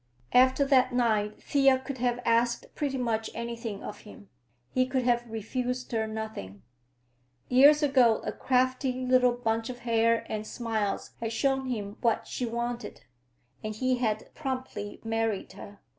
After 0.33 0.65
that 0.65 0.91
night 0.95 1.43
Thea 1.43 1.77
could 1.77 1.99
have 1.99 2.21
asked 2.25 2.73
pretty 2.73 2.97
much 2.97 3.29
anything 3.35 3.83
of 3.83 3.99
him. 3.99 4.29
He 4.71 4.87
could 4.87 5.03
have 5.03 5.29
refused 5.29 5.91
her 5.91 6.07
nothing. 6.07 6.63
Years 7.49 7.83
ago 7.83 8.17
a 8.25 8.31
crafty 8.31 8.93
little 9.05 9.33
bunch 9.33 9.69
of 9.69 9.81
hair 9.81 10.25
and 10.27 10.47
smiles 10.47 11.11
had 11.19 11.31
shown 11.31 11.67
him 11.69 11.97
what 12.01 12.25
she 12.25 12.47
wanted, 12.47 13.01
and 13.63 13.75
he 13.75 13.97
had 13.97 14.33
promptly 14.33 14.99
married 15.03 15.53
her. 15.53 15.77